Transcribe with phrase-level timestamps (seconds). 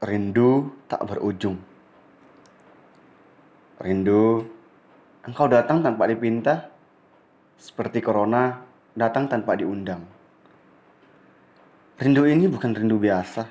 [0.00, 1.60] Rindu tak berujung.
[3.84, 4.48] Rindu,
[5.28, 6.72] engkau datang tanpa dipinta,
[7.60, 8.64] seperti corona
[8.96, 10.00] datang tanpa diundang.
[12.00, 13.44] Rindu ini bukan rindu biasa.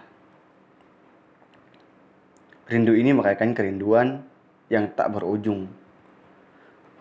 [2.66, 4.26] Rindu ini bagaikan kerinduan
[4.74, 5.70] yang tak berujung.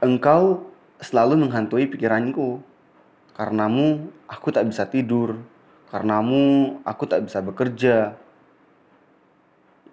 [0.05, 0.69] Engkau
[1.01, 2.61] selalu menghantui pikiranku.
[3.33, 5.41] Karenamu, aku tak bisa tidur.
[5.89, 8.28] Karenamu, aku tak bisa bekerja.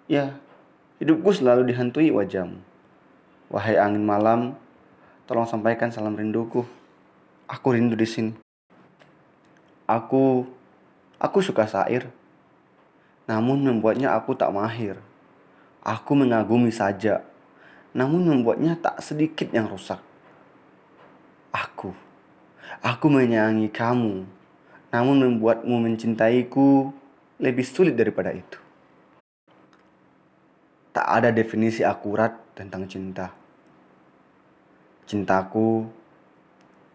[0.06, 0.38] Ya,
[1.02, 2.62] hidupku selalu dihantui wajahmu.
[3.50, 4.54] Wahai angin malam,
[5.26, 6.62] tolong sampaikan salam rinduku.
[7.50, 8.32] Aku rindu di sini.
[9.86, 10.46] Aku,
[11.18, 12.06] aku suka syair.
[13.26, 14.98] Namun membuatnya aku tak mahir.
[15.82, 17.26] Aku mengagumi saja.
[17.90, 19.98] Namun membuatnya tak sedikit yang rusak.
[21.50, 21.90] Aku,
[22.78, 24.22] aku menyayangi kamu.
[24.94, 26.94] Namun membuatmu mencintaiku
[27.42, 28.65] lebih sulit daripada itu.
[30.96, 33.28] Tak ada definisi akurat tentang cinta.
[35.04, 35.84] Cintaku,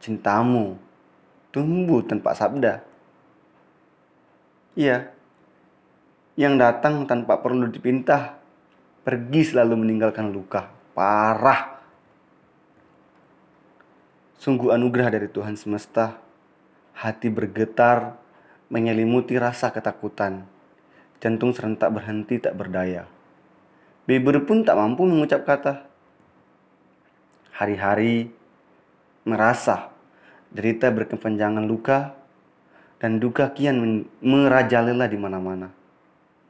[0.01, 0.73] cintamu,
[1.53, 2.81] tumbuh tanpa sabda.
[4.73, 5.13] Iya,
[6.33, 8.41] yang datang tanpa perlu dipinta,
[9.05, 11.77] pergi selalu meninggalkan luka parah.
[14.41, 16.17] Sungguh anugerah dari Tuhan semesta.
[16.97, 18.17] Hati bergetar,
[18.73, 20.49] menyelimuti rasa ketakutan.
[21.21, 23.20] Jantung serentak berhenti tak berdaya.
[24.11, 25.87] Beber pun tak mampu mengucap kata.
[27.55, 28.27] Hari-hari
[29.23, 29.87] merasa
[30.51, 32.19] derita berkepanjangan luka
[32.99, 35.71] dan duka kian merajalela di mana-mana.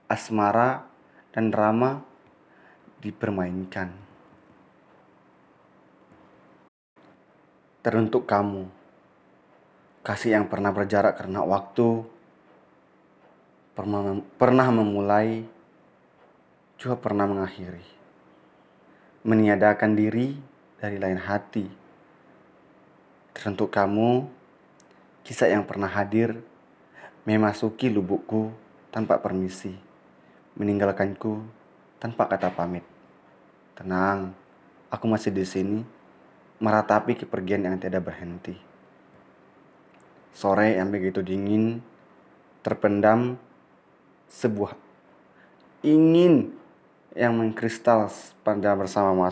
[0.09, 0.89] Asmara
[1.29, 2.01] dan drama
[2.97, 3.93] dipermainkan.
[7.85, 8.65] Teruntuk kamu,
[10.01, 12.09] kasih yang pernah berjarak karena waktu,
[14.41, 15.45] pernah memulai,
[16.81, 17.85] juga pernah mengakhiri.
[19.21, 20.33] Meniadakan diri
[20.81, 21.69] dari lain hati.
[23.37, 24.25] Teruntuk kamu,
[25.21, 26.41] kisah yang pernah hadir,
[27.21, 28.49] memasuki lubukku
[28.89, 29.77] tanpa permisi,
[30.57, 31.45] meninggalkanku
[32.01, 32.81] tanpa kata pamit.
[33.77, 34.33] Tenang,
[34.89, 35.85] aku masih di sini,
[36.57, 38.57] meratapi kepergian yang tidak berhenti.
[40.33, 41.77] Sore yang begitu dingin,
[42.65, 43.37] terpendam
[44.33, 44.73] sebuah
[45.85, 46.60] ingin
[47.15, 48.07] yang mengkristal
[48.43, 49.29] pada bersama masa.